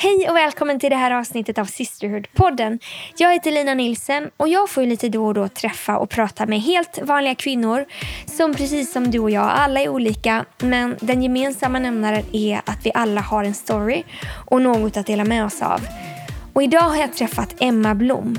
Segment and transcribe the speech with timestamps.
[0.00, 2.78] Hej och välkommen till det här avsnittet av Sisterhood-podden.
[3.16, 6.60] Jag heter Lina Nilsen och jag får lite då och då träffa och prata med
[6.60, 7.84] helt vanliga kvinnor
[8.26, 12.86] som precis som du och jag, alla är olika men den gemensamma nämnaren är att
[12.86, 14.04] vi alla har en story
[14.46, 15.80] och något att dela med oss av.
[16.52, 18.38] Och idag har jag träffat Emma Blom.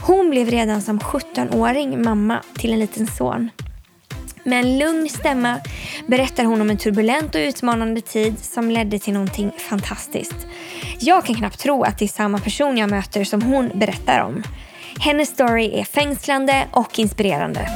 [0.00, 3.50] Hon blev redan som 17-åring mamma till en liten son.
[4.44, 5.60] Med en lugn stämma
[6.06, 10.46] berättar hon om en turbulent och utmanande tid som ledde till någonting fantastiskt.
[11.00, 14.42] Jag kan knappt tro att det är samma person jag möter som hon berättar om.
[15.00, 17.68] Hennes story är fängslande och inspirerande.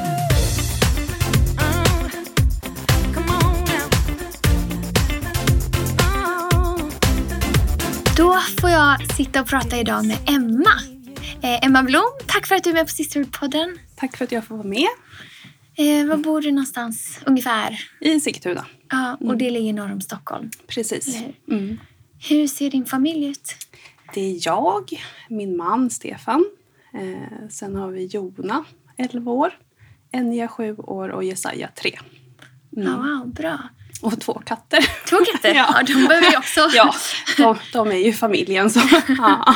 [8.16, 10.72] Då får jag sitta och prata idag med Emma.
[11.42, 13.78] Eh, Emma Blom, tack för att du är med på Sisterhood-podden.
[13.96, 14.88] Tack för att jag får vara med.
[15.74, 17.80] Eh, var bor du någonstans ungefär?
[18.00, 18.66] I Sigtuna.
[18.90, 20.50] Ja, och det ligger norr om Stockholm.
[20.66, 21.16] Precis.
[21.50, 21.80] Mm.
[22.28, 23.54] Hur ser din familj ut?
[24.14, 26.44] Det är jag, min man Stefan.
[26.94, 28.64] Eh, sen har vi Jona,
[28.96, 29.58] 11 år.
[30.10, 31.98] Enja, 7 år och Jesaja, 3.
[32.76, 32.88] Mm.
[32.88, 33.58] Ja, wow, bra.
[34.02, 34.80] Och två katter.
[35.08, 35.54] Två katter?
[35.54, 35.74] Ja.
[35.76, 35.82] ja.
[35.82, 36.60] de behöver ju också.
[36.74, 36.94] ja,
[37.36, 38.70] de, de är ju familjen.
[38.70, 38.80] Så.
[39.08, 39.54] Ja.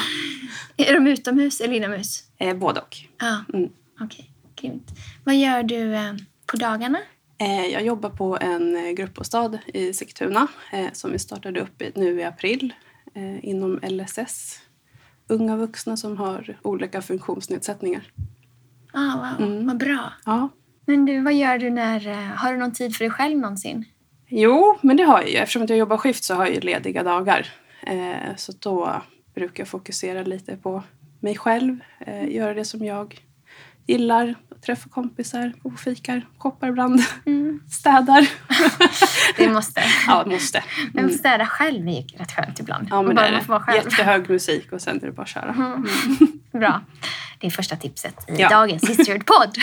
[0.77, 2.23] Är de utomhus eller inomhus?
[2.39, 2.97] Eh, både och.
[3.19, 3.71] Ja, Mm.
[4.01, 4.31] okej.
[4.67, 4.91] Grymt.
[5.25, 6.15] Vad gör du eh,
[6.47, 6.99] på dagarna?
[7.39, 10.47] Eh, jag jobbar på en eh, gruppbostad i Sigtuna
[10.93, 12.75] som vi startade upp nu i april
[13.43, 14.61] inom LSS.
[15.29, 18.03] Unga vuxna som har olika funktionsnedsättningar.
[18.93, 19.67] Ah, wow, Mm.
[19.67, 20.13] vad bra.
[20.25, 20.49] Ja,
[20.87, 22.01] Men du, vad gör du när...
[22.37, 23.85] Har du någon tid för dig själv någonsin?
[24.29, 25.37] Jo, men det har jag ju.
[25.37, 27.47] Eftersom jag jobbar skift så har jag lediga dagar.
[28.37, 29.03] Så då
[29.35, 30.83] brukar jag fokusera lite på
[31.21, 31.79] mig själv.
[32.29, 33.21] Göra det som jag
[33.87, 34.35] gillar.
[34.67, 37.61] Träffa kompisar, gå och fikar, shoppar ibland, Mm.
[37.71, 38.29] städar.
[39.37, 39.83] Det måste.
[40.07, 40.65] ja, måste.
[40.93, 41.17] Men Mm.
[41.19, 42.89] städa själv är ju rätt skönt ibland.
[42.91, 43.77] Ja, men det bara är får vara det.
[43.77, 45.51] Jättehög musik och sen är det bara att köra.
[45.59, 45.87] Mm.
[46.53, 46.81] Bra.
[47.39, 48.49] Det är första tipset i Ja.
[48.49, 49.59] dagens Sisterhood-podd.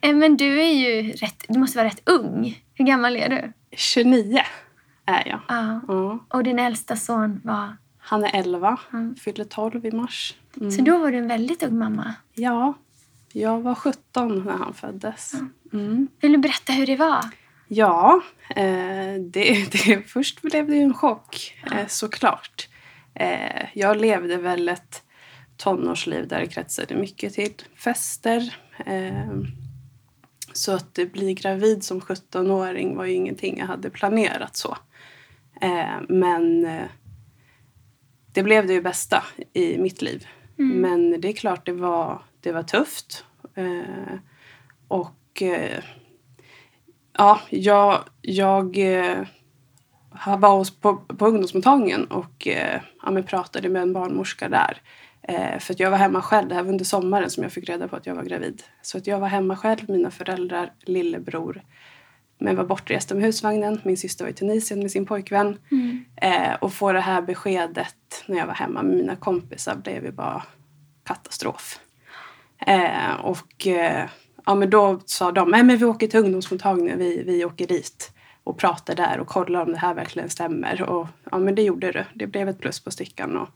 [0.00, 1.44] Eh, Men du är ju rätt...
[1.48, 2.62] Du måste vara rätt ung.
[2.74, 3.52] Hur gammal är du?
[3.76, 4.40] 29
[5.06, 5.40] är jag.
[5.48, 5.80] Ja.
[5.88, 6.18] Ja.
[6.28, 7.76] Och din äldsta son var...
[7.98, 9.16] Han är 11, Mm.
[9.16, 10.34] fyller 12 i mars.
[10.60, 10.70] Mm.
[10.70, 12.14] Så då var du en väldigt ung mamma.
[12.34, 12.74] Ja,
[13.32, 15.32] jag var 17 när han föddes.
[15.72, 16.08] Mm.
[16.20, 17.24] Vill du berätta hur det var?
[17.68, 18.22] Ja,
[18.56, 22.68] eh, det, det, först blev det ju en chock eh, såklart.
[23.14, 25.02] Eh, jag levde väl ett
[25.56, 28.56] tonårsliv där det kretsade mycket till fester.
[28.86, 29.40] Eh,
[30.52, 34.76] så att bli gravid som 17-åring var ju ingenting jag hade planerat så.
[36.08, 36.66] Men
[38.32, 40.26] det blev det ju bästa i mitt liv.
[40.60, 40.80] Mm.
[40.80, 43.24] Men det är klart det var, det var tufft.
[43.54, 44.14] Eh,
[44.88, 45.82] och eh,
[47.18, 49.26] ja, jag, jag eh,
[50.38, 54.82] var hos, på, på ungdomsmottagningen och eh, ja, men pratade med en barnmorska där.
[55.22, 56.48] Eh, för att jag var hemma själv.
[56.48, 58.62] Det här var under sommaren som jag fick reda på att jag var gravid.
[58.82, 61.62] Så att jag var hemma själv, mina föräldrar, lillebror.
[62.40, 63.80] Men var bortresta med husvagnen.
[63.84, 65.58] Min syster var i Tunisien med sin pojkvän.
[65.70, 66.04] Mm.
[66.16, 70.12] Eh, och få det här beskedet när jag var hemma med mina kompisar blev ju
[70.12, 70.42] bara
[71.04, 71.80] katastrof.
[72.66, 74.08] Eh, och eh,
[74.46, 78.12] ja, men då sa de, nej men vi åker till ungdomsmottagningen, vi, vi åker dit
[78.44, 80.82] och pratar där och kollar om det här verkligen stämmer.
[80.82, 82.06] Och ja men det gjorde det.
[82.14, 83.36] Det blev ett plus på stickan.
[83.36, 83.48] Och,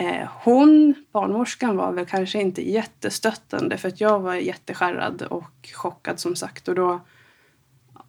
[0.00, 6.20] eh, hon, barnmorskan, var väl kanske inte jättestöttande för att jag var jätteskärrad och chockad
[6.20, 6.68] som sagt.
[6.68, 7.00] Och då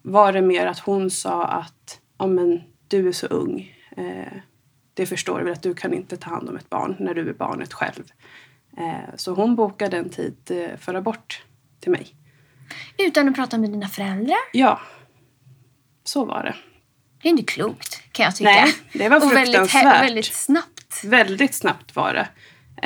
[0.06, 3.74] var det mer att hon sa att ja, men, du är så ung.
[3.96, 4.32] Eh,
[4.94, 7.28] det förstår du väl att du kan inte ta hand om ett barn när du
[7.28, 8.04] är barnet själv.
[8.76, 11.44] Eh, så hon bokade en tid eh, för abort
[11.80, 12.06] till mig.
[12.98, 14.38] Utan att prata med dina föräldrar?
[14.52, 14.80] Ja,
[16.04, 16.54] så var det.
[17.22, 18.50] Det är inte klokt, kan jag tycka.
[18.50, 20.04] Nej, det var och väldigt, fruktansvärt.
[20.04, 21.04] väldigt snabbt.
[21.04, 22.28] Väldigt snabbt var det.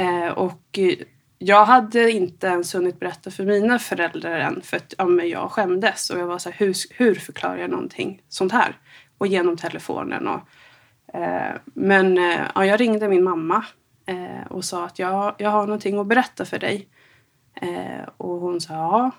[0.02, 0.94] Eh, och eh,
[1.42, 5.50] jag hade inte ens hunnit berätta för mina föräldrar än för att ja, men jag
[5.50, 6.10] skämdes.
[6.10, 8.78] Och jag var så här, hur, hur förklarar jag någonting sånt här?
[9.18, 10.28] Och genom telefonen.
[10.28, 10.40] Och,
[11.14, 13.64] eh, men eh, ja, jag ringde min mamma
[14.06, 16.88] eh, och sa att jag, jag har någonting att berätta för dig.
[17.54, 19.10] Eh, och hon sa ja.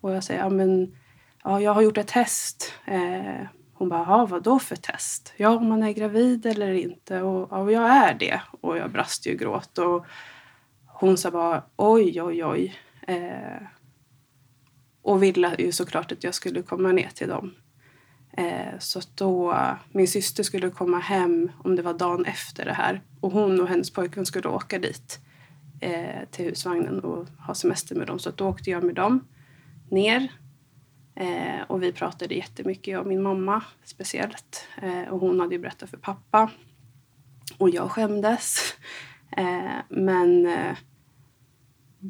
[0.00, 0.96] Och jag säger ja men
[1.44, 2.72] ja, jag har gjort ett test.
[2.84, 5.32] Eh, hon bara, ja, vad då för test?
[5.36, 7.22] Ja, om man är gravid eller inte.
[7.22, 8.40] Och ja, jag är det.
[8.60, 9.78] Och jag brast ju i gråt.
[9.78, 10.06] Och
[11.04, 12.74] hon sa bara, oj, oj, oj.
[13.06, 13.62] Eh,
[15.02, 17.54] och ville ju såklart att jag skulle komma ner till dem.
[18.36, 19.58] Eh, så då,
[19.92, 23.00] min syster skulle komma hem om det var dagen efter det här.
[23.20, 25.18] Och hon och hennes pojkvän skulle åka dit
[25.80, 28.18] eh, till husvagnen och ha semester med dem.
[28.18, 29.26] Så då åkte jag med dem
[29.90, 30.32] ner.
[31.14, 34.68] Eh, och vi pratade jättemycket, jag och min mamma speciellt.
[34.82, 36.50] Eh, och hon hade ju berättat för pappa.
[37.58, 38.74] Och jag skämdes.
[39.36, 40.76] Eh, men eh,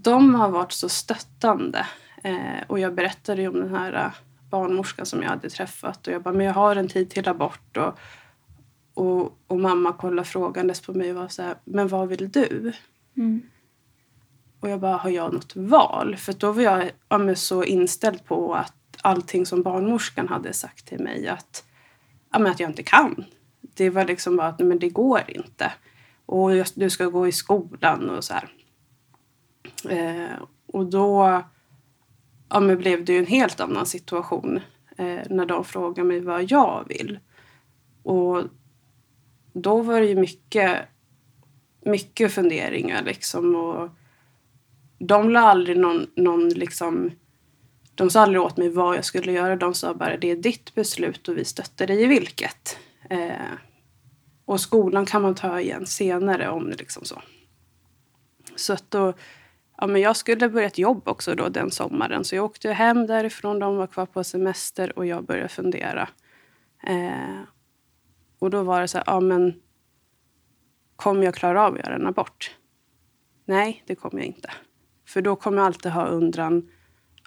[0.03, 1.87] de har varit så stöttande.
[2.23, 4.13] Eh, och jag berättade ju om den här eh,
[4.51, 6.07] barnmorskan som jag hade träffat.
[6.07, 7.77] Och jag bara, men jag har en tid till abort.
[7.77, 7.99] Och,
[8.95, 12.73] och, och mamma kollade frågandes på mig och var så här, men vad vill du?
[13.17, 13.43] Mm.
[14.61, 16.17] Och jag bara, har jag något val?
[16.17, 21.01] För då var jag ja, så inställd på att allting som barnmorskan hade sagt till
[21.01, 21.65] mig att,
[22.33, 23.25] ja, att jag inte kan.
[23.61, 25.73] Det var liksom bara att men det går inte.
[26.27, 28.49] Och du ska gå i skolan och så här.
[29.91, 31.43] Eh, och då
[32.49, 34.61] ja, men blev det ju en helt annan situation
[34.97, 37.19] eh, när de frågade mig vad jag vill.
[38.03, 38.43] Och
[39.53, 40.81] då var det ju mycket,
[41.85, 43.57] mycket funderingar liksom.
[43.57, 43.89] Och
[44.99, 47.11] de la aldrig någon, någon liksom...
[47.95, 49.57] De sa aldrig åt mig vad jag skulle göra.
[49.57, 52.79] De sa bara det är ditt beslut och vi stöttar dig i vilket.
[53.11, 53.53] Eh,
[54.45, 57.23] och skolan kan man ta igen senare om det liksom så.
[58.57, 59.13] Så att då,
[59.77, 62.25] ja men jag skulle börja ett jobb också då den sommaren.
[62.25, 66.09] Så jag åkte hem därifrån, de var kvar på semester och jag började fundera.
[66.87, 67.41] Eh,
[68.39, 69.55] och då var det så här, ja men
[70.97, 72.57] kommer jag klara av att göra en abort?
[73.45, 74.51] Nej, det kommer jag inte.
[75.09, 76.71] För då kommer jag alltid ha undran,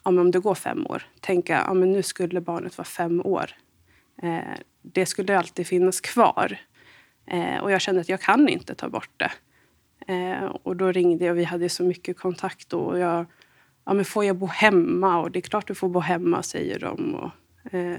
[0.04, 3.52] ja, om det går fem år, tänka ja, men nu skulle barnet vara fem år.
[4.22, 6.60] Eh, det skulle alltid finnas kvar.
[7.26, 9.32] Eh, och jag kände att jag kan inte ta bort det.
[10.08, 12.80] Eh, och då ringde jag, vi hade så mycket kontakt då.
[12.80, 13.26] Och jag,
[13.86, 15.20] ja men får jag bo hemma?
[15.20, 17.16] Och det är klart du får bo hemma, säger de.
[17.16, 17.32] Och,
[17.74, 17.98] eh,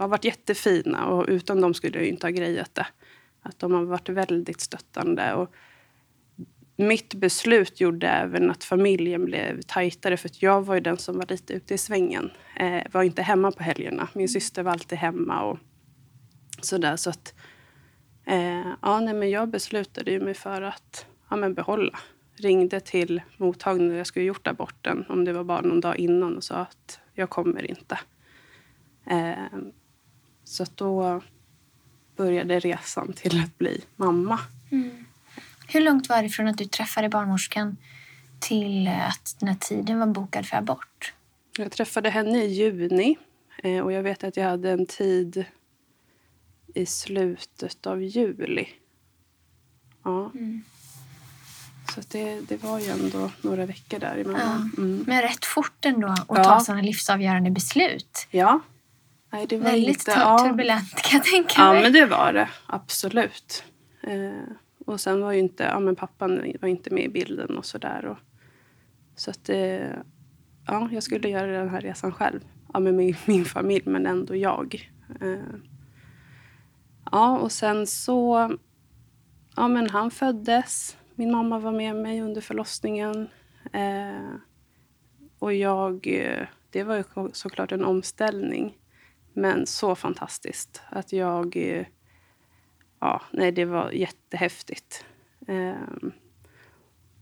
[0.00, 2.86] har varit jättefina och utan dem skulle jag inte ha grejat det.
[3.42, 5.34] Att de har varit väldigt stöttande.
[5.34, 5.52] Och
[6.76, 11.18] mitt beslut gjorde även att familjen blev tajtare för att jag var ju den som
[11.18, 12.30] var lite ute i svängen.
[12.56, 14.08] Eh, var inte hemma på helgerna.
[14.12, 15.58] Min syster var alltid hemma och
[16.60, 16.96] sådär.
[16.96, 17.34] Så att
[18.26, 21.98] Eh, ja, nej, men jag beslutade ju mig för att ja, men behålla.
[22.36, 26.36] Ringde till mottagningen där jag skulle gjort aborten, om det var bara någon dag innan
[26.36, 27.98] och sa att jag kommer inte.
[29.06, 29.58] Eh,
[30.44, 31.22] så då
[32.16, 34.40] började resan till att bli mamma.
[34.70, 35.04] Mm.
[35.68, 37.76] Hur långt var det från att du träffade barnmorskan
[38.40, 41.14] till att den här tiden var bokad för abort?
[41.58, 43.16] Jag träffade henne i juni
[43.62, 45.44] eh, och jag vet att jag hade en tid
[46.74, 48.68] i slutet av juli.
[50.02, 50.30] Ja.
[50.34, 50.62] Mm.
[51.96, 54.72] Så det, det var ju ändå några veckor däremellan.
[54.76, 54.82] Ja.
[54.82, 55.04] Mm.
[55.06, 56.44] Men rätt fort ändå att ja.
[56.44, 58.26] ta sådana livsavgörande beslut.
[58.30, 58.60] Ja.
[59.32, 60.38] Nej, det var Väldigt inte, ja.
[60.38, 61.76] turbulent kan jag tänka mig.
[61.76, 62.48] Ja, men det var det.
[62.66, 63.64] Absolut.
[64.02, 64.54] Eh,
[64.86, 68.16] och sen var ju inte, ja men pappan var inte med i bilden och sådär.
[69.16, 69.92] Så att det,
[70.66, 72.40] ja, jag skulle göra den här resan själv.
[72.72, 74.90] Ja, med min, min familj, men ändå jag.
[75.20, 75.56] Eh,
[77.10, 78.50] Ja, och sen så...
[79.56, 80.96] Ja, men han föddes.
[81.18, 83.28] Min mamma var med mig under förlossningen.
[83.72, 84.34] Eh,
[85.38, 86.06] och jag...
[86.06, 88.78] Eh, det var ju såklart en omställning.
[89.32, 91.56] Men så fantastiskt att jag...
[91.56, 91.86] Eh,
[93.00, 95.04] ja, nej, det var jättehäftigt.
[95.48, 96.08] Eh,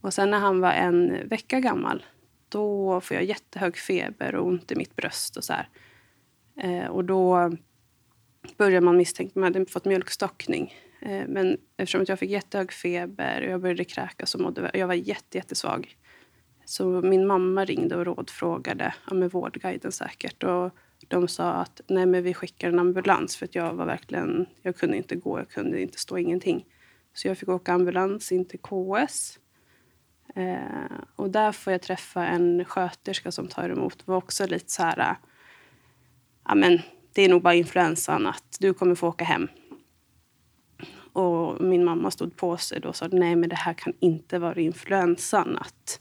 [0.00, 2.04] och sen när han var en vecka gammal
[2.48, 5.54] då får jag jättehög feber och ont i mitt bröst och så
[6.56, 7.52] eh, och då
[8.56, 10.74] började man misstänka att man hade fått mjölkstockning.
[11.04, 14.94] Eh, men eftersom jag fick jättehög feber och jag började kräkas och mådde, jag var
[14.94, 15.96] jätte, jättesvag.
[16.64, 20.42] Så min mamma ringde och rådfrågade, ja, med Vårdguiden säkert.
[20.42, 20.70] Och
[21.08, 24.76] de sa att nej men vi skickar en ambulans för att jag var verkligen, jag
[24.76, 26.64] kunde inte gå, jag kunde inte stå, ingenting.
[27.14, 29.38] Så jag fick åka ambulans in till KS.
[30.34, 33.98] Eh, och där får jag träffa en sköterska som tar emot.
[33.98, 35.16] Det var också lite så här,
[36.44, 36.80] ja men
[37.12, 39.48] det är nog bara influensan, att du kommer få åka hem.
[41.14, 44.38] Och min mamma stod på sig då och sa nej men det här kan inte
[44.38, 45.58] vara influensan.
[45.60, 46.00] Att,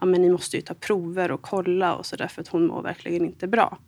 [0.00, 2.66] ja, men ni måste ju ta prover och kolla och så där för att hon
[2.66, 3.78] mår verkligen inte bra.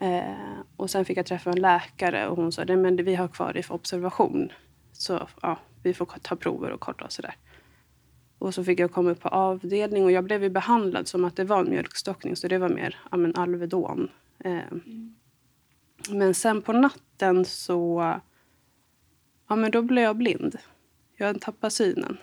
[0.00, 3.28] Eh, och sen fick jag träffa en läkare och hon sa nej men vi har
[3.28, 4.52] kvar dig för observation.
[4.92, 7.36] Så ja, vi får ta prover och kolla och sådär.
[8.38, 11.36] Och så fick jag komma upp på avdelning och jag blev ju behandlad som att
[11.36, 14.10] det var en mjölkstockning så det var mer ja, men Alvedon.
[14.44, 15.14] Eh, mm.
[16.10, 18.14] Men sen på natten så...
[19.48, 20.58] Ja, men då blev jag blind.
[21.16, 22.18] Jag tappade synen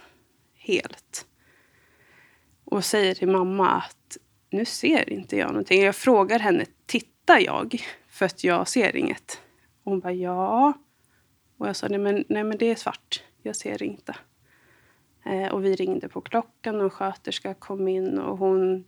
[0.53, 1.25] helt.
[2.65, 4.17] Och säger till mamma att
[4.49, 5.81] nu ser inte jag någonting.
[5.81, 7.83] Jag frågar henne, tittar jag?
[8.07, 9.41] För att jag ser inget.
[9.83, 10.73] Och hon bara, ja.
[11.57, 13.23] Och jag sa, nej men, nej, men det är svart.
[13.41, 14.15] Jag ser inte.
[15.25, 18.85] Eh, och vi ringde på klockan och en sköterska kom in och hon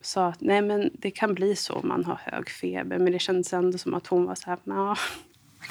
[0.00, 2.98] sa att nej men det kan bli så om man har hög feber.
[2.98, 4.98] Men det kändes ändå som att hon var så här.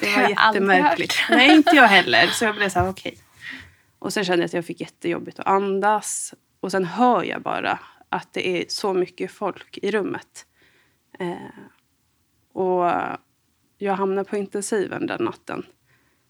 [0.00, 1.14] Det var jättemärkligt.
[1.30, 2.26] Nej, inte jag heller.
[2.26, 3.18] Så jag blev så här, okej.
[3.98, 6.34] Och sen kände jag att jag fick jättejobbigt att andas.
[6.60, 10.46] Och sen hör jag bara att det är så mycket folk i rummet.
[11.18, 11.36] Eh,
[12.52, 12.90] och
[13.78, 15.66] jag hamnade på intensiven den natten.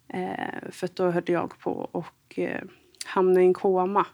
[0.08, 2.62] Eh, för då höll jag på och eh,
[3.06, 4.06] hamnade i en koma.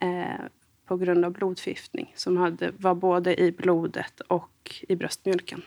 [0.00, 0.44] Eh,
[0.86, 5.62] på grund av blodförgiftning som hade, var både i blodet och i bröstmjölken.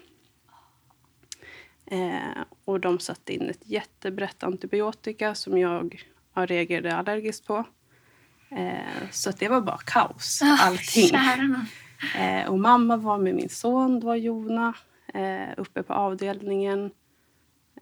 [1.86, 7.64] Eh, och de satte in ett jättebrett antibiotika som jag ja, reagerade allergiskt på.
[8.50, 11.12] Eh, så att det var bara kaos, Ah, allting.
[12.18, 14.74] Eh, och mamma var med min son, det var Jona,
[15.14, 16.92] eh, uppe på avdelningen.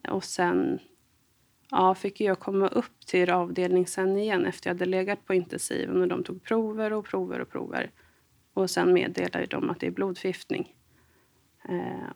[0.10, 0.80] Och sen
[1.72, 6.02] ja, fick jag komma upp till avdelning sen igen efter jag hade legat på intensiven
[6.02, 7.92] och de tog prover och prover och prover.
[8.54, 10.76] Och sen meddelade de att det är blodförgiftning.
[11.70, 12.10] Eh,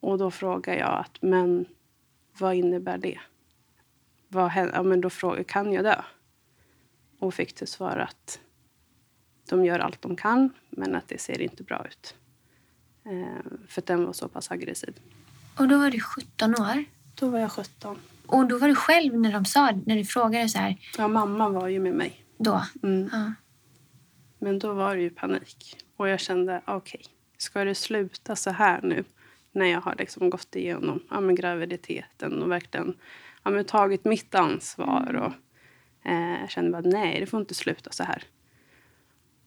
[0.00, 1.66] och då frågade jag att, men
[2.38, 3.18] vad innebär det?
[4.28, 4.74] Vad händer?
[4.74, 6.02] Ja, men då frågade jag, kan jag dö?
[7.18, 8.40] Och fick till svar att
[9.48, 12.14] de gör allt de kan, men att det ser inte bra ut.
[13.04, 14.94] Eh, för den var så pass aggressiv.
[15.58, 16.84] Och då var du 17 år.
[17.14, 17.98] Då var jag 17.
[18.26, 21.48] Och då var du själv när de sa, när du frågade så här, Ja, mamma
[21.48, 22.24] var ju med mig.
[22.38, 22.62] då?
[22.82, 23.08] Mm.
[23.12, 23.32] Ja.
[24.38, 25.76] Men då var det ju panik.
[25.96, 27.02] Och jag kände, okej,
[27.38, 29.04] ska det sluta så här nu?
[29.56, 32.94] När jag har liksom gått igenom ja, men graviditeten och verkligen
[33.42, 35.14] ja, men tagit mitt ansvar.
[35.14, 38.22] Och, eh, kände bara, nej, det får inte sluta så här.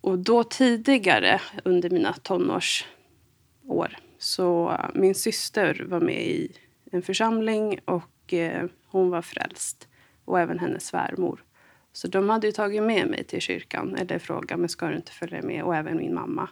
[0.01, 6.51] Och då tidigare under mina tonårsår så eh, min syster var med i
[6.91, 9.87] en församling och eh, hon var frälst.
[10.25, 11.43] Och även hennes svärmor.
[11.93, 15.41] Så de hade tagit med mig till kyrkan eller frågat men ska du inte följa
[15.41, 16.49] med och även min mamma.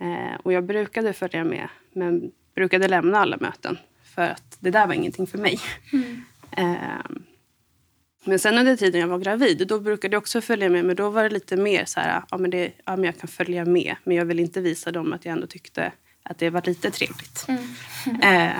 [0.00, 3.78] Eh, och jag brukade följa med men brukade lämna alla möten
[4.14, 5.60] för att det där var ingenting för mig.
[6.56, 7.06] Eh,
[8.24, 11.10] men sen under tiden jag var gravid då brukade jag också följa med men då
[11.10, 13.96] var det lite mer så här, ja men, det, ja, men jag kan följa med
[14.04, 15.92] men jag vill inte visa dem att jag ändå tyckte
[16.22, 17.46] att det var lite trevligt.
[18.22, 18.52] Eh,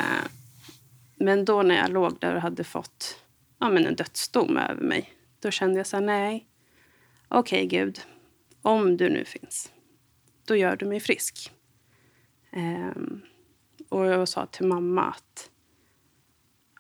[1.17, 3.17] men då när jag låg där och hade fått
[3.61, 6.47] ja, men en dödsdom över mig då kände jag så här, nej.
[7.29, 8.01] Okej Gud,
[8.63, 9.73] om du nu finns,
[10.45, 11.53] då gör du mig frisk.
[12.53, 13.23] Ehm,
[13.93, 15.51] och jag sa till mamma att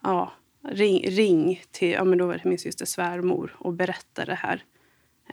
[0.02, 4.35] ja, ring, ring till, ja men då var det min syster svärmor och berätta det
[4.35, 4.64] här.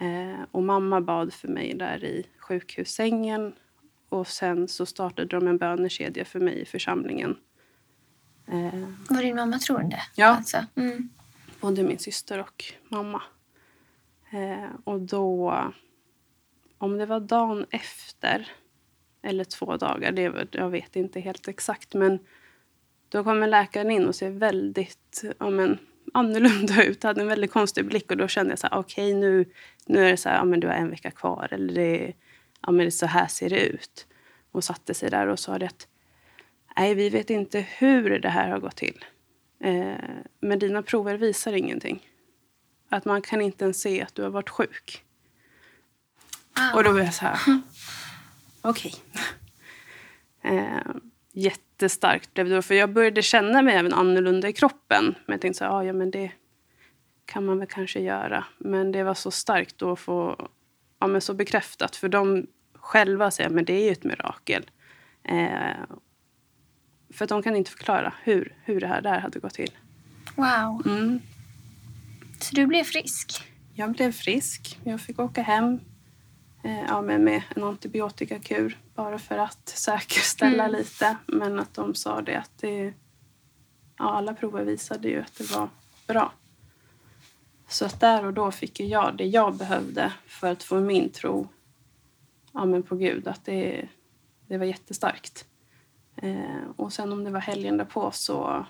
[0.02, 3.54] Eh, och mamma bad för mig där i sjukhussängen.
[4.10, 7.38] Och sen så startade de en bönekedja för mig i församlingen.
[8.48, 10.02] Eh, Var din mamma troende?
[10.16, 10.28] Ja.
[10.28, 10.58] Alltså.
[10.76, 11.10] Mm.
[11.62, 13.22] både min syster och mamma.
[14.32, 15.54] Eh, och då,
[16.78, 18.52] om det var dagen efter
[19.22, 22.20] eller två dagar, det jag vet inte helt exakt, men
[23.10, 25.78] då kommer läkaren in och ser väldigt ja, men,
[26.14, 27.04] annorlunda ut.
[27.04, 29.46] hade en väldigt konstig blick och då kände jag så här, okej nu,
[29.86, 32.14] nu är det så här, ja, men du har en vecka kvar eller det,
[32.62, 34.08] ja, men det, så här ser det ut.
[34.52, 35.88] Och satte sig där och sa det att
[36.78, 39.06] nej, vi vet inte hur det här har gått till.
[39.60, 39.94] Eh,
[40.40, 42.10] men dina prover visar ingenting.
[42.90, 45.04] Att man kan inte ens se att du har varit sjuk.
[46.58, 46.76] Wow.
[46.76, 47.40] Och då var jag så här,
[48.62, 48.94] okej.
[50.42, 50.80] Eh,
[51.34, 55.06] jättestarkt blev det för jag började känna mig även annorlunda i kroppen.
[55.26, 56.32] Men jag tänkte så här, "Ah, ja men det
[57.26, 58.46] kan man väl kanske göra.
[58.58, 60.50] Men det var så starkt då att få
[61.00, 61.96] ja, men så bekräftat.
[61.96, 64.70] För de själva säger men det är ju ett mirakel.
[65.24, 65.78] Eh,
[67.14, 69.72] för att de kan inte förklara hur, hur det här där hade gått till.
[70.36, 70.88] wow.
[70.88, 71.20] Mm.
[72.40, 73.44] Så du blev frisk?
[73.74, 74.80] Jag blev frisk.
[74.84, 75.80] Jag fick åka hem
[76.62, 80.78] ja, med, med en antibiotikakur bara för att säkerställa Mm.
[80.80, 81.18] lite.
[81.26, 82.94] Men att de sa det att det,
[83.98, 85.70] ja, alla prover visade ju att det var
[86.08, 86.32] bra.
[87.68, 91.48] Så att där och då fick jag det jag behövde för att få min tro
[92.54, 93.28] ja, men på Gud.
[93.28, 93.88] Att det,
[94.48, 95.46] det var jättestarkt.
[96.16, 98.66] Eh, och sen om det var helgen därpå så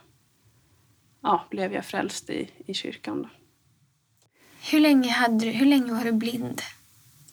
[1.22, 3.22] ja, blev jag frälst i, i kyrkan.
[3.22, 3.29] Då.
[4.72, 6.62] Hur länge, hade du, hur länge var du blind?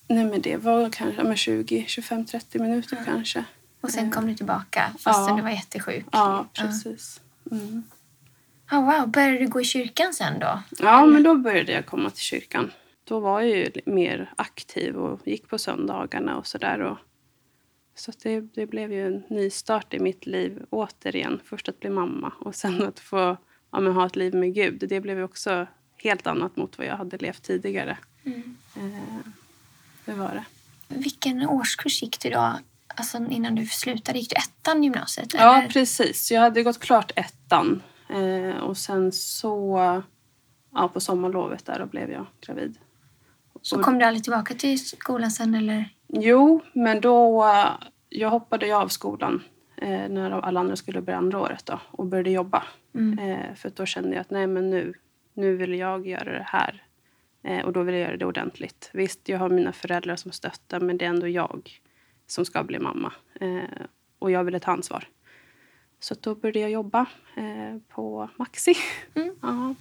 [0.08, 3.44] Nej men det var kanske men 20, 25, 30 minuter kanske.
[3.80, 5.36] Och sen Eh, kom du tillbaka fastän ja.
[5.36, 6.06] du var jättesjuk?
[6.12, 7.20] Ja, precis.
[7.50, 7.84] Mm.
[8.70, 9.08] Oh, wow.
[9.08, 10.62] Började du gå i kyrkan sen då?
[10.78, 12.72] Ja, men då började jag komma till kyrkan.
[13.04, 16.96] Då var jag ju mer aktiv och gick på söndagarna och sådär.
[17.94, 21.40] Så det, det blev ju en ny start i mitt liv återigen.
[21.44, 23.36] Först att bli mamma och sen att få
[23.70, 24.84] ja, men ha ett liv med Gud.
[24.88, 27.98] Det blev ju också helt annat mot vad jag hade levt tidigare.
[28.24, 28.56] Mm.
[28.76, 29.32] Eh,
[30.06, 30.44] det var det.
[30.88, 32.52] Vilken årskurs gick du då?
[32.88, 35.34] Alltså innan du slutade, gick du ettan gymnasiet?
[35.34, 35.68] Ja, eller?
[35.68, 36.30] precis.
[36.30, 39.78] Jag hade gått klart ettan Eh, och sen så,
[40.72, 42.78] ja på sommarlovet där då blev jag gravid.
[43.62, 45.88] Så kom du aldrig tillbaka till skolan sen eller?
[46.08, 47.46] Jo, men då,
[48.08, 49.42] jag hoppade ju av skolan
[49.76, 52.62] eh, när alla andra skulle börja andra året då och började jobba.
[52.94, 53.18] Mm.
[53.18, 54.94] Eh, för då kände jag att nej men nu,
[55.34, 56.82] nu vill jag göra det här.
[57.46, 58.90] Eh, och då vill jag göra det ordentligt.
[58.92, 61.80] Visst, jag har mina föräldrar som stöttar men det är ändå jag
[62.26, 63.12] som ska bli mamma.
[63.40, 63.86] Eh,
[64.18, 65.08] och jag ville ta ansvar.
[66.00, 68.74] Så då började jag jobba eh, på Maxi.
[69.14, 69.34] Mm.
[69.42, 69.74] ja,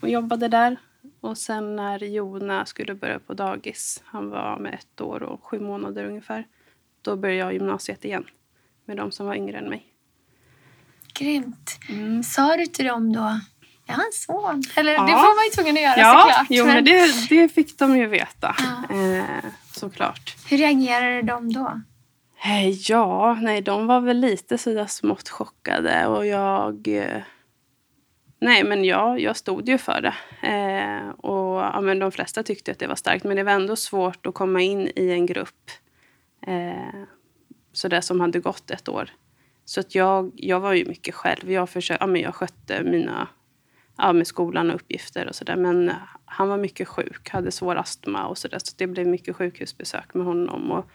[0.00, 0.76] och jobbade där.
[1.20, 5.60] Och sen när Jona skulle börja på dagis, han var med ett år och sju
[5.60, 6.46] månader ungefär,
[7.02, 8.24] då började jag gymnasiet igen
[8.84, 9.86] med de som var yngre än mig.
[11.14, 11.78] Grymt.
[11.88, 12.22] Mm.
[12.22, 13.40] Sa du till dem då,
[13.92, 14.62] jag har en son?
[14.76, 15.00] Eller Ja.
[15.06, 16.46] det var man ju tvungen att göra Ja, såklart.
[16.50, 18.56] jo, men det, det fick de ju veta.
[18.58, 18.96] Ja.
[18.96, 19.24] Eh,
[19.72, 20.36] såklart.
[20.50, 21.80] Hur reagerade de då?
[22.44, 26.88] Eh, Ja, nej, de var väl lite sådär smått chockade och jag...
[26.88, 27.22] eh,
[28.40, 30.14] Nej, men jag, jag stod ju för det.
[30.48, 33.76] Eh, och ja, men de flesta tyckte att det var starkt, men det var ändå
[33.76, 35.70] svårt att komma in i en grupp
[36.46, 37.02] eh,
[37.72, 39.10] sådär som hade gått ett år.
[39.64, 41.50] Så att jag, jag var ju mycket själv.
[41.52, 43.28] Jag, försökte, ja, men jag skötte mina
[43.96, 45.56] ja, med skolan och uppgifter och sådär.
[45.56, 45.94] Men eh,
[46.24, 48.58] han var mycket sjuk, hade svår astma och sådär.
[48.64, 50.72] Så det blev mycket sjukhusbesök med honom.
[50.72, 50.86] Och,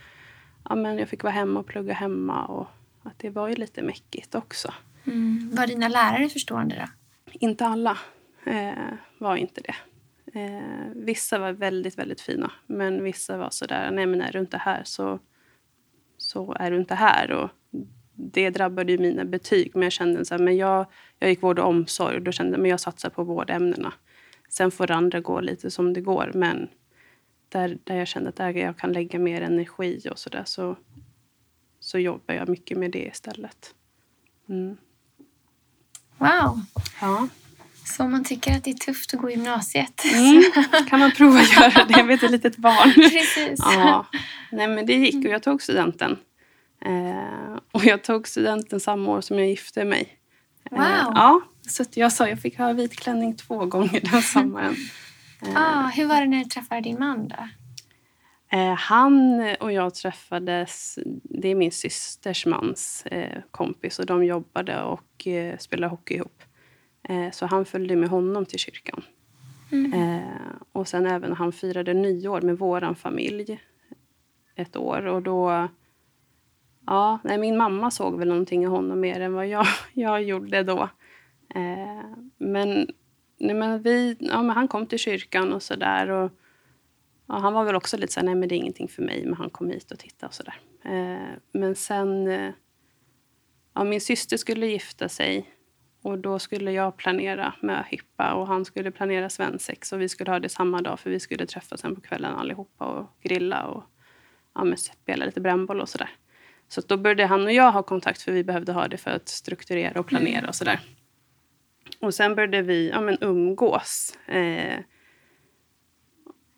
[0.70, 2.46] ja, men jag fick vara hemma och plugga hemma.
[2.46, 2.68] Och
[3.04, 4.74] att det var ju lite mäckigt också.
[5.06, 5.50] Mm.
[5.54, 6.88] Var dina lärare förstående då?
[7.32, 7.98] Inte alla
[8.46, 9.75] eh, var inte det.
[10.39, 12.51] Eh, vissa var väldigt, väldigt fina.
[12.66, 15.20] Men vissa var sådär, nej men är du inte här så,
[16.18, 17.32] så är du inte här.
[17.32, 17.50] Och
[18.18, 19.72] det drabbade ju mina betyg.
[19.74, 20.86] Men jag kände så här, men jag,
[21.20, 23.94] jag gick vård och omsorg och då kände jag men jag satsar på vårdämnena.
[24.50, 26.32] Sen får det andra gå lite som det går.
[26.34, 26.68] Men
[27.50, 30.76] där, där jag kände att där jag kan lägga mer energi och sådär så,
[31.80, 33.74] så jobbar jag mycket med det istället.
[34.50, 34.78] Mm.
[36.18, 36.62] Wow.
[37.02, 37.28] Ja.
[37.86, 40.04] Så om man tycker att det är tufft att gå gymnasiet.
[40.14, 40.44] Mm.
[40.90, 42.94] Kan man prova att göra det med ett litet barn?
[42.94, 43.60] Precis.
[43.60, 44.06] Ja,
[44.52, 46.18] nej men det gick och jag tog studenten.
[46.86, 50.18] Eh, och jag tog studenten samma år som jag gifte mig.
[50.72, 51.12] Eh, Wow.
[51.16, 54.76] ja, så jag sa jag fick ha vit klänning två gånger den sommaren.
[55.42, 57.36] Eh, Ah, hur var det när du träffade din man då?
[58.58, 64.82] eh, han och jag träffades, det är min systers mans eh, kompis och de jobbade
[64.84, 66.44] och eh, spelade hockey ihop.
[67.10, 69.04] Eh, så han följde med honom till kyrkan.
[69.72, 69.94] Mm.
[69.94, 70.22] Eh,
[70.72, 73.60] och sen även han firade nyår med våran familj
[74.56, 75.06] ett år.
[75.06, 75.68] Och då...
[76.88, 80.63] Ja, nej, min mamma såg väl någonting i honom mer än vad jag, jag gjorde
[80.63, 80.89] då.
[81.56, 82.06] Eh,
[82.38, 82.88] men,
[83.38, 86.10] nej, men, vi, ja, men han kom till kyrkan och sådär.
[86.10, 86.32] Och,
[87.28, 89.26] ja, han var väl också lite så här, nej men det är ingenting för mig.
[89.26, 90.60] Men han kom hit och tittade och sådär.
[90.84, 92.28] Eh, men sen...
[92.28, 92.52] Eh,
[93.73, 95.54] ja, min syster skulle gifta sig.
[96.02, 99.93] Och då skulle jag planera möhippa och han skulle planera svensex.
[99.93, 102.86] Och vi skulle ha det samma dag för vi skulle träffas sen på kvällen allihopa
[102.86, 103.84] och grilla och
[104.56, 106.10] ja, men spela lite brännboll och sådär.
[106.67, 109.27] Så då började han och jag ha kontakt för vi behövde ha det för att
[109.27, 110.80] strukturera och planera och sådär.
[111.99, 114.17] Och sen började vi ja, men umgås.
[114.27, 114.80] Eh,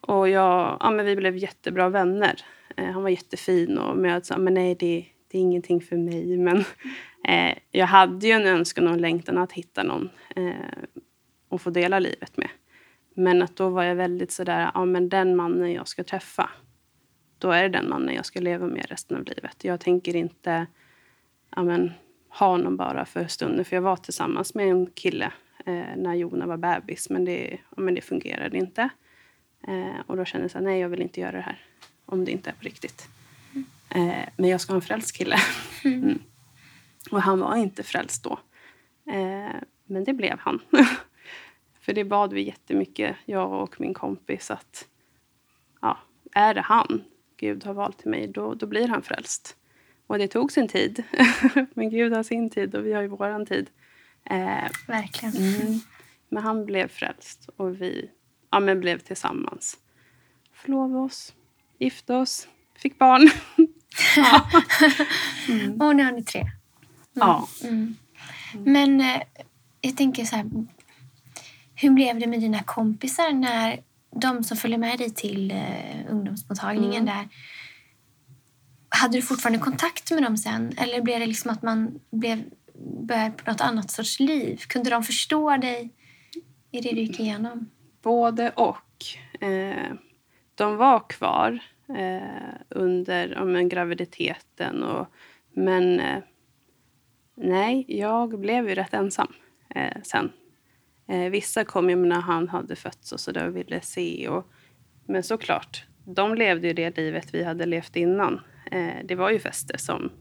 [0.02, 2.42] och jag, ja, men vi blev jättebra vänner.
[2.78, 5.98] Eh, han var jättefin och men jag sa, men nej det, det är ingenting för
[5.98, 6.38] mig.
[6.38, 6.58] Men
[7.28, 10.54] eh, jag hade ju en önskan och en längtan att hitta någon eh,
[11.50, 12.50] och få dela livet med.
[13.16, 16.50] Men att då var jag väldigt sådär, ja men den mannen jag ska träffa,
[17.40, 19.64] då är det den mannen jag ska leva med resten av livet.
[19.64, 20.68] Jag tänker inte
[21.56, 21.92] ja men,
[22.30, 23.66] ha honom bara för stunden.
[23.66, 25.32] För jag var tillsammans med en kille
[25.66, 28.90] eh, när Jona var bebis, men det, men det fungerade inte.
[29.68, 31.66] Eh, och då kände jag så här, nej jag vill inte göra det här
[32.06, 33.10] om det inte är på riktigt.
[33.90, 35.38] Eh, men jag ska ha en frälst kille.
[35.86, 36.20] Mm.
[37.12, 38.40] Och han var inte frälst då.
[39.12, 40.62] Eh, men det blev han.
[41.80, 44.88] För det bad vi jättemycket, jag och min kompis, att
[45.82, 45.98] ja,
[46.32, 47.04] är det han
[47.40, 49.56] Gud har valt till mig, då, då blir han frälst.
[50.08, 51.04] Och det tog sin tid.
[51.74, 53.70] men Gud har sin tid och vi har ju våran tid.
[54.24, 55.36] Eh, Verkligen.
[55.36, 55.80] Mm.
[56.30, 58.10] Men han blev frälst och vi
[58.52, 59.78] ja, men blev tillsammans.
[60.54, 61.34] Förlovade oss,
[61.78, 63.30] gifte oss, fick barn.
[64.16, 64.50] ja.
[65.50, 65.82] Mm.
[65.82, 66.46] Och nu har ni tre.
[67.14, 67.48] ja.
[67.64, 67.96] Mm.
[68.54, 69.22] Men eh,
[69.82, 70.50] jag tänker så här.
[71.76, 73.84] Hur blev det med dina kompisar när
[74.16, 77.06] de som följer med dig till eh, ungdomsmottagningen Mm.
[77.16, 77.28] där.
[78.90, 80.72] Hade du fortfarande kontakt med dem sen?
[80.78, 82.44] Eller blev det liksom att man blev,
[83.08, 84.58] började på något annat sorts liv?
[84.68, 85.90] Kunde de förstå dig
[86.72, 87.70] i det du gick igenom?
[88.02, 89.06] Både och.
[89.42, 89.92] Eh,
[90.56, 91.60] de var kvar
[91.98, 94.84] eh, under ja, men, graviditeten.
[94.84, 95.08] Och,
[95.54, 96.20] men eh,
[97.36, 99.34] nej, jag blev ju rätt ensam.
[99.76, 100.32] eh, sen.
[101.10, 104.30] Eh, vissa kom ju när han hade fötts och så där och ville se.
[104.30, 104.52] Och,
[105.06, 108.42] men såklart, de levde ju det livet vi hade levt innan.
[108.72, 110.12] Eh, det var ju fester som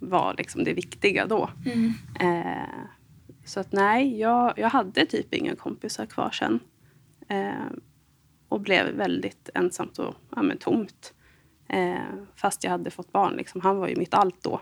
[0.00, 1.50] var liksom det viktiga då.
[1.66, 1.92] Mm.
[2.20, 2.68] Eh,
[3.44, 6.60] så att nej, jag, jag hade typ inga kompisar kvar sen.
[7.28, 7.70] Eh,
[8.48, 11.14] och blev väldigt ensamt och ja, men, tomt.
[11.68, 13.36] Eh, fast jag hade fått barn.
[13.36, 13.60] Liksom.
[13.60, 14.60] Han var ju mitt allt då.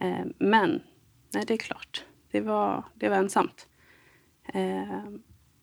[0.00, 0.82] Eh, men,
[1.34, 2.04] nej det är klart.
[2.30, 3.66] Det var, det var ensamt.
[4.54, 5.04] Eh,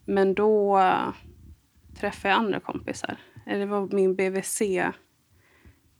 [0.05, 0.79] men då
[1.99, 3.17] träffade jag andra kompisar.
[3.45, 4.61] Det var min BVC,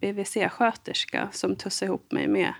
[0.02, 2.54] BVC-sköterska som tussade ihop mig med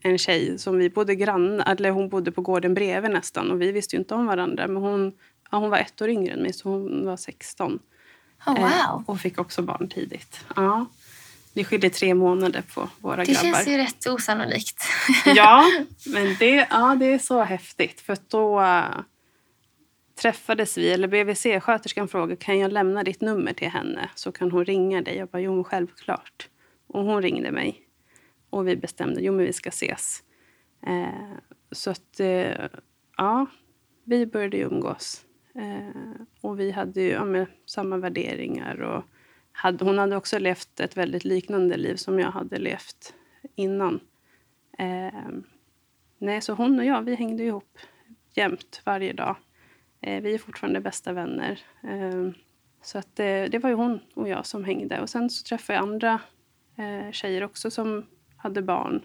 [0.00, 3.72] en tjej som vi bodde grannar, eller hon bodde på gården bredvid nästan och vi
[3.72, 4.66] visste ju inte om varandra.
[4.66, 5.12] Men hon,
[5.50, 7.78] ja, hon var ett år yngre än mig så hon var 16.
[8.46, 8.64] Oh, wow.
[8.64, 10.44] Eh, och fick också barn tidigt.
[10.56, 10.86] Ja.
[11.52, 13.42] Det skiljer tre månader på våra det grabbar.
[13.42, 14.82] känns ju rätt osannolikt.
[15.26, 15.64] Ja,
[16.06, 18.00] men det, ja, det är så häftigt.
[18.00, 18.60] För då
[20.14, 24.64] träffades vi, eller BVC-sköterskan frågade kan jag lämna ditt nummer till henne så kan hon
[24.64, 25.16] ringa dig.
[25.16, 26.48] Jag bara, jo självklart.
[26.86, 27.80] Och hon ringde mig.
[28.50, 30.22] Och vi bestämde, jo men vi ska ses.
[30.86, 31.36] Eh,
[31.70, 32.66] så att, eh,
[33.16, 33.46] ja,
[34.04, 35.24] vi började ju umgås.
[35.54, 38.80] Eh, och vi hade ju ja, samma värderingar.
[38.80, 39.04] Och
[39.52, 43.14] hade, hon hade också levt ett väldigt liknande liv som jag hade levt
[43.54, 44.00] innan.
[44.78, 45.28] Eh,
[46.18, 47.78] nej, så hon och jag, vi hängde ihop
[48.34, 49.36] jämt varje dag.
[50.06, 51.60] Eh, vi är fortfarande bästa vänner.
[51.82, 52.30] Eh,
[52.82, 55.00] så att det, det var ju hon och jag som hängde.
[55.00, 56.20] Och sen så träffade jag andra
[56.78, 59.02] eh, tjejer också som hade barn.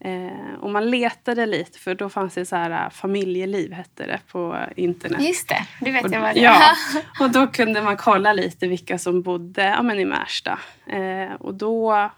[0.00, 4.58] Eh, och man letade lite, för då fanns det så här familjeliv, hette det, på
[4.76, 5.26] internet.
[5.26, 6.40] Just det, det vet Och- jag vad det.
[6.40, 6.62] Ja,
[7.20, 10.58] och då kunde man kolla lite vilka som bodde ja, men i Märsta.
[10.86, 12.10] Eh, och då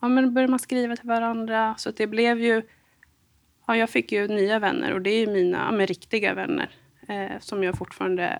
[0.00, 1.74] ja, men började man skriva till varandra.
[1.78, 2.62] Så det blev ju...
[3.66, 6.70] Ja, jag fick ju nya vänner och det är ju mina ja, men riktiga vänner.
[7.08, 8.38] Eh, som jag fortfarande...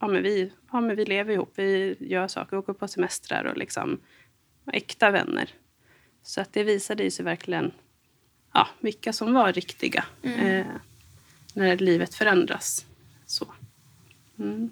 [0.00, 3.56] Ja men, vi, ja, men vi lever ihop, vi gör saker, åker på semestrar och
[3.56, 4.00] liksom
[4.72, 5.50] äkta vänner.
[6.22, 7.72] Så att det visade sig verkligen
[8.54, 10.66] ja, vilka som var riktiga eh,
[11.54, 12.86] när livet förändras.
[13.26, 13.46] Så.
[14.38, 14.70] Mm.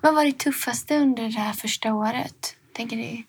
[0.00, 2.56] Vad var det tuffaste under det här första året?
[2.72, 3.22] Tänker det,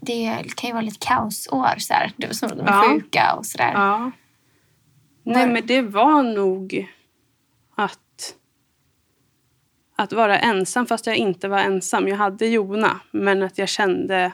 [0.00, 1.74] det kan ju vara lite kaosår.
[1.78, 2.12] Så här.
[2.16, 2.90] Var så de är Ja.
[2.92, 3.72] sjuka och sådär.
[3.72, 4.10] Ja.
[5.22, 6.88] Nej, Var- men det var nog
[7.74, 8.00] att,
[10.02, 12.08] att vara ensam fast jag inte var ensam.
[12.08, 14.32] Jag hade Jona, men att jag kände...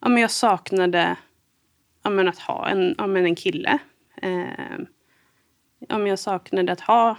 [0.00, 1.16] Ja, men jag saknade
[2.02, 3.78] ja, men att ha en, ja, men en kille.
[4.22, 4.78] Eh,
[5.88, 7.16] ja, men jag saknade att ha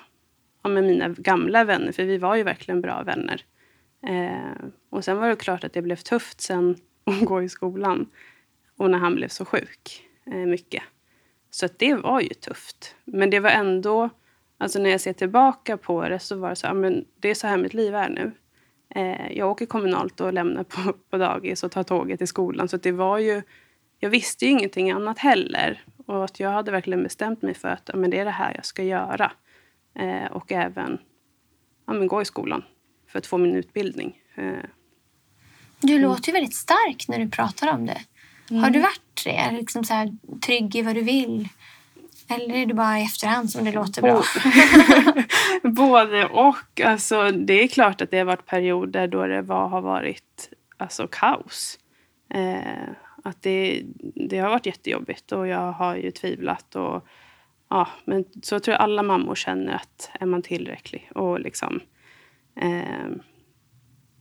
[0.63, 3.41] ja, men mina gamla vänner, för vi var ju verkligen bra vänner.
[4.07, 8.09] Eh, och sen var det klart att det blev tufft sen att gå i skolan.
[8.77, 10.83] Och när han blev så sjuk eh, mycket.
[11.49, 12.95] Så att det var ju tufft.
[13.05, 14.09] Men det var ändå,
[14.57, 17.35] alltså när jag ser tillbaka på det så var det så här, men det är
[17.35, 18.31] så här mitt liv är nu.
[18.95, 22.67] Eh, jag åker kommunalt och lämnar på, på dagis och tar tåget till skolan.
[22.67, 23.41] Så att det var ju,
[23.99, 25.83] jag visste ju ingenting annat heller.
[26.05, 28.65] Och att jag hade verkligen bestämt mig för att men det är det här jag
[28.65, 29.31] ska göra.
[29.99, 30.97] Eh, och även
[31.87, 32.63] ja, men gå i skolan
[33.07, 34.17] för att få min utbildning.
[34.35, 34.53] Eh,
[35.79, 38.01] Du låter ju väldigt stark när du pratar om det.
[38.49, 39.51] Har du varit det?
[39.51, 41.49] Liksom så här, trygg i vad du vill?
[42.27, 44.23] Eller är det bara i efterhand som det låter bra?
[45.71, 46.81] Både och.
[46.81, 51.07] Alltså, det är klart att det har varit perioder då det var, har varit alltså,
[51.07, 51.79] kaos.
[52.29, 52.89] Eh,
[53.23, 53.83] att det,
[54.29, 56.75] det har varit jättejobbigt och jag har ju tvivlat.
[56.75, 57.07] Och,
[57.69, 61.09] ja, men så tror jag alla mammor känner att är man tillräcklig.
[61.15, 61.79] Och liksom,
[62.55, 63.07] eh,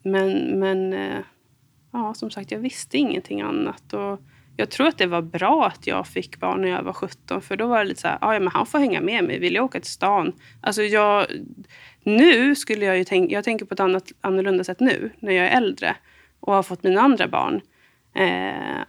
[0.03, 1.21] men men eh,
[1.93, 3.93] ja, som sagt, jag visste ingenting annat.
[3.93, 4.21] Och
[4.57, 7.41] jag tror att det var bra att jag fick barn när jag var 17.
[7.41, 9.39] För då var det lite så här, "Ah, ja, men han får hänga med mig.
[9.39, 10.33] Vill jag åka till stan?
[10.61, 11.27] Alltså jag,
[12.03, 15.47] nu skulle jag ju tänka, jag tänker på ett annat, annorlunda sätt nu när jag
[15.47, 15.97] är äldre
[16.41, 17.61] och har fått mina andra barn.
[18.15, 18.81] Eh,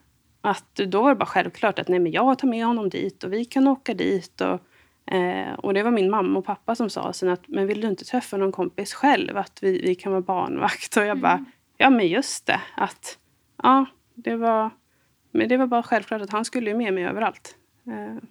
[0.41, 3.33] att då var det bara självklart att nej, men jag tar med honom dit och
[3.33, 4.41] vi kan åka dit.
[4.41, 7.81] Och, eh, och det var min mamma och pappa som sa sen att men vill
[7.81, 9.37] du inte träffa någon kompis själv?
[9.37, 10.97] Att vi, vi kan vara barnvakt.
[10.97, 11.45] Och jag bara,
[11.77, 12.61] ja men just det.
[12.77, 13.17] Att,
[13.63, 14.69] ja, det var,
[15.35, 17.55] men det var bara självklart att han skulle med mig överallt.
[17.87, 18.23] Eh,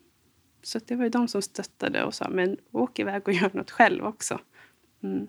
[0.62, 3.70] så det var ju de som stöttade och sa, men åk iväg och gör något
[3.70, 4.40] själv också.
[5.02, 5.26] Mm.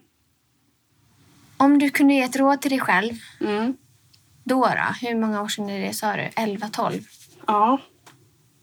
[1.57, 3.77] Om du kunde ge ett råd till dig själv, Mm.
[4.43, 5.07] då då?
[5.07, 6.29] Hur många år sedan är det sa du?
[6.35, 7.01] 11, 12?
[7.47, 7.77] Ja,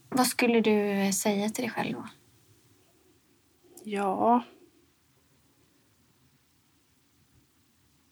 [0.09, 2.09] Vad skulle du säga till dig själv då?
[3.85, 4.42] Ja.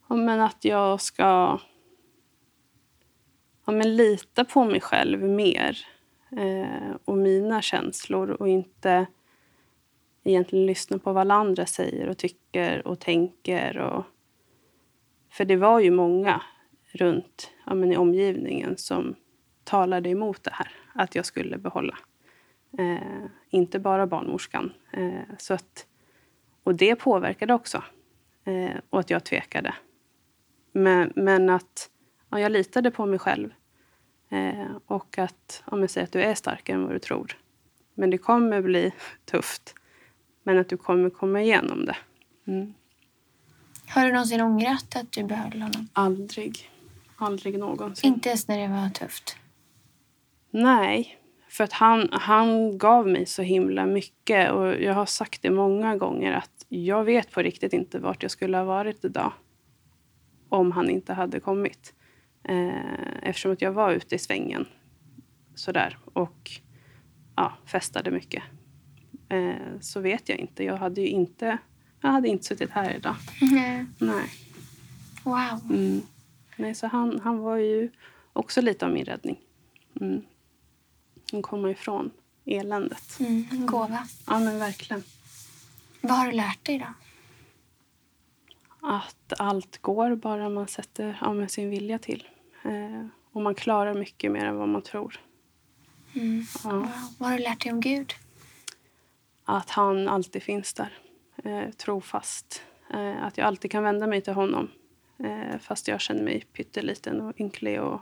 [0.08, 1.58] ja men att jag ska
[3.70, 5.78] ja, men lita på mig själv mer
[6.36, 9.06] eh, och mina känslor och inte
[10.24, 13.78] egentligen lyssna på vad alla andra säger och tycker och tänker.
[13.78, 14.04] Och...
[15.30, 16.42] För det var ju många
[16.92, 19.14] runt ja, men i omgivningen som
[19.64, 21.98] talade emot det här, att jag skulle behålla.
[22.78, 24.72] Eh, inte bara barnmorskan.
[24.92, 25.86] Eh, så att,
[26.62, 27.82] och det påverkade också.
[28.44, 29.74] Eh, och att jag tvekade.
[30.72, 31.90] Men, men att
[32.30, 33.50] ja, jag litade på mig själv.
[34.30, 37.36] Eh, och att, om jag säger att du är starkare än vad du tror.
[37.94, 38.92] Men det kommer bli
[39.24, 39.74] tufft.
[40.42, 41.96] Men att du kommer komma igenom det.
[42.46, 42.74] Mm.
[43.88, 45.88] Har du någonsin ångrat att du behöll honom?
[45.92, 46.70] Aldrig.
[47.16, 48.14] Aldrig någonsin.
[48.14, 49.36] Inte ens när det var tufft?
[50.50, 51.16] Nej.
[51.48, 54.50] För att han, han gav mig så himla mycket.
[54.50, 58.30] Och jag har sagt det många gånger att jag vet på riktigt inte vart jag
[58.30, 59.32] skulle ha varit idag
[60.48, 61.94] om han inte hade kommit.
[62.44, 64.66] Eh, eftersom att jag var ute i svängen
[65.54, 66.50] sådär och
[67.36, 68.42] ja, festade mycket.
[69.28, 70.64] Eh, så vet jag inte.
[70.64, 71.58] Jag hade ju inte,
[72.00, 73.16] jag hade inte suttit här idag.
[73.40, 73.86] Nej.
[73.98, 74.24] Nej.
[75.22, 75.60] Wow.
[75.70, 76.02] Mm.
[76.56, 77.90] Nej, så han, han var ju
[78.32, 79.38] också lite av min räddning.
[80.00, 80.22] Mm.
[81.32, 82.10] Att komma ifrån
[82.44, 83.20] eländet.
[83.20, 84.08] Mm, en gåva.
[84.26, 85.02] Ja, men verkligen.
[86.00, 86.86] Vad har du lärt dig då?
[88.82, 92.28] Att allt går bara man sätter ja, sin vilja till.
[92.62, 95.20] Eh, och man klarar mycket mer än vad man tror.
[96.14, 96.44] Mm.
[96.64, 96.70] Ja.
[96.70, 96.88] Wow.
[97.18, 98.12] Vad har du lärt dig om Gud?
[99.44, 100.98] Att han alltid finns där.
[101.44, 102.62] Eh, trofast.
[102.94, 104.68] Eh, att jag alltid kan vända mig till honom.
[105.18, 107.80] Eh, fast jag känner mig pytteliten och ynklig.
[107.80, 108.00] Och,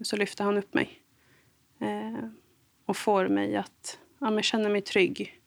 [0.00, 1.00] så lyfter han upp mig.
[1.78, 2.28] Eh,
[2.84, 5.40] och får mig att ja, men känna mig trygg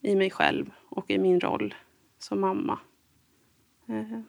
[0.00, 1.74] i mig själv och i min roll
[2.18, 2.78] som mamma.
[3.90, 4.20] Eh,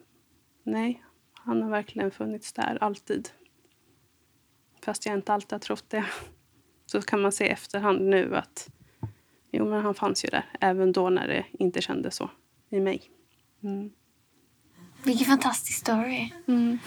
[0.64, 3.30] nej, han har verkligen funnits där, alltid.
[4.86, 6.06] Fast jag inte alltid har trott det.
[6.86, 8.70] Så kan man se i efterhand nu att
[9.52, 12.30] jo, men han fanns ju där, även då när det inte kändes så
[12.70, 13.02] i mig.
[13.64, 13.92] Mm.
[15.04, 16.34] Vilken fantastisk story.
[16.48, 16.80] Mm.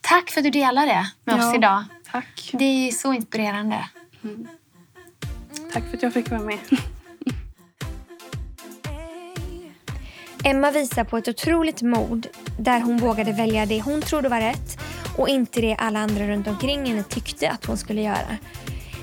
[0.00, 1.54] Tack för att du delade med oss Ja.
[1.56, 1.84] idag.
[2.04, 2.50] Tack.
[2.52, 3.88] Det är så inspirerande.
[5.72, 6.58] Tack för att jag fick vara med.
[10.48, 12.26] Emma visar på ett otroligt mod
[12.58, 14.78] där hon vågade välja det hon trodde var rätt
[15.16, 18.36] och inte det alla andra runt omkring henne tyckte att hon skulle göra.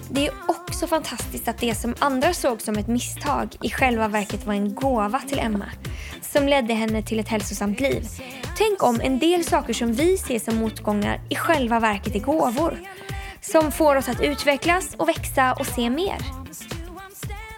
[0.09, 4.45] Det är också fantastiskt att det som andra såg som ett misstag i själva verket
[4.45, 5.65] var en gåva till Emma
[6.21, 8.03] som ledde henne till ett hälsosamt liv.
[8.57, 12.79] Tänk om en del saker som vi ser som motgångar i själva verket är gåvor
[13.41, 16.44] som får oss att utvecklas och växa och se mer.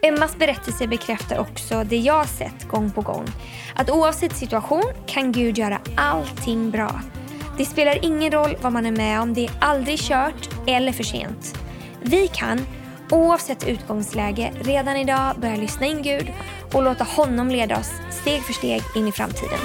[0.02, 3.26] Emmas berättelse bekräftar också det jag har sett gång på gång.
[3.76, 7.02] Att oavsett situation kan Gud göra allting bra.
[7.58, 11.04] Det spelar ingen roll vad man är med om, det är aldrig kört eller för
[11.04, 11.60] sent.
[12.02, 12.66] Vi kan,
[13.12, 16.32] oavsett utgångsläge, redan idag börja lyssna in Gud
[16.74, 19.60] och låta honom leda oss steg för steg in i framtiden.